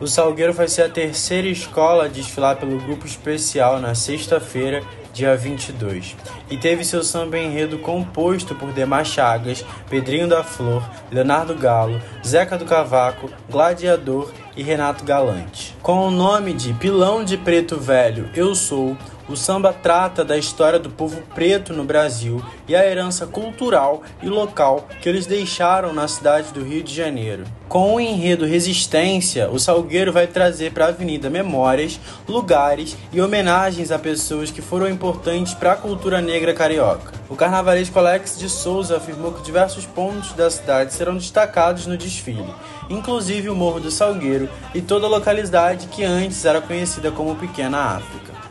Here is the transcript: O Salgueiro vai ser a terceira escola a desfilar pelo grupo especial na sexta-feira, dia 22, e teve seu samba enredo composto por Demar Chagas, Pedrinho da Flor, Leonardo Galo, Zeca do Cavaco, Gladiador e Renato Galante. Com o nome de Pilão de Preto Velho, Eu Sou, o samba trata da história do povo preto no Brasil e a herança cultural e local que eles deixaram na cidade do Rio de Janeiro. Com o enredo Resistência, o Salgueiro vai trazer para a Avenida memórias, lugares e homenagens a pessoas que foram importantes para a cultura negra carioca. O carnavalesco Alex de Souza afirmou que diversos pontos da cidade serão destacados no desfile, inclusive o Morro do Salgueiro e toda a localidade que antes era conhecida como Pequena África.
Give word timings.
O 0.00 0.06
Salgueiro 0.06 0.52
vai 0.52 0.68
ser 0.68 0.82
a 0.82 0.88
terceira 0.88 1.48
escola 1.48 2.04
a 2.04 2.08
desfilar 2.08 2.54
pelo 2.54 2.78
grupo 2.78 3.04
especial 3.04 3.80
na 3.80 3.96
sexta-feira, 3.96 4.80
dia 5.12 5.36
22, 5.36 6.14
e 6.48 6.56
teve 6.56 6.84
seu 6.84 7.02
samba 7.02 7.36
enredo 7.36 7.80
composto 7.80 8.54
por 8.54 8.70
Demar 8.70 9.04
Chagas, 9.04 9.64
Pedrinho 9.90 10.28
da 10.28 10.44
Flor, 10.44 10.88
Leonardo 11.10 11.52
Galo, 11.56 12.00
Zeca 12.24 12.56
do 12.56 12.64
Cavaco, 12.64 13.28
Gladiador 13.50 14.32
e 14.58 14.62
Renato 14.62 15.04
Galante. 15.04 15.76
Com 15.80 16.08
o 16.08 16.10
nome 16.10 16.52
de 16.52 16.74
Pilão 16.74 17.24
de 17.24 17.36
Preto 17.36 17.76
Velho, 17.76 18.28
Eu 18.34 18.56
Sou, 18.56 18.96
o 19.28 19.36
samba 19.36 19.72
trata 19.72 20.24
da 20.24 20.36
história 20.36 20.78
do 20.78 20.90
povo 20.90 21.22
preto 21.34 21.72
no 21.72 21.84
Brasil 21.84 22.42
e 22.66 22.74
a 22.74 22.84
herança 22.84 23.26
cultural 23.26 24.02
e 24.22 24.28
local 24.28 24.88
que 25.00 25.08
eles 25.08 25.26
deixaram 25.26 25.92
na 25.92 26.08
cidade 26.08 26.52
do 26.52 26.64
Rio 26.64 26.82
de 26.82 26.94
Janeiro. 26.94 27.44
Com 27.68 27.94
o 27.94 28.00
enredo 28.00 28.46
Resistência, 28.46 29.48
o 29.50 29.58
Salgueiro 29.58 30.12
vai 30.12 30.26
trazer 30.26 30.72
para 30.72 30.86
a 30.86 30.88
Avenida 30.88 31.30
memórias, 31.30 32.00
lugares 32.26 32.96
e 33.12 33.20
homenagens 33.20 33.92
a 33.92 33.98
pessoas 33.98 34.50
que 34.50 34.62
foram 34.62 34.88
importantes 34.88 35.54
para 35.54 35.72
a 35.72 35.76
cultura 35.76 36.20
negra 36.20 36.52
carioca. 36.52 37.17
O 37.30 37.36
carnavalesco 37.36 37.98
Alex 37.98 38.38
de 38.38 38.48
Souza 38.48 38.96
afirmou 38.96 39.32
que 39.32 39.42
diversos 39.42 39.84
pontos 39.84 40.32
da 40.32 40.50
cidade 40.50 40.94
serão 40.94 41.14
destacados 41.14 41.86
no 41.86 41.94
desfile, 41.94 42.54
inclusive 42.88 43.50
o 43.50 43.54
Morro 43.54 43.80
do 43.80 43.90
Salgueiro 43.90 44.48
e 44.74 44.80
toda 44.80 45.06
a 45.06 45.10
localidade 45.10 45.88
que 45.88 46.02
antes 46.04 46.46
era 46.46 46.62
conhecida 46.62 47.12
como 47.12 47.36
Pequena 47.36 47.96
África. 47.96 48.47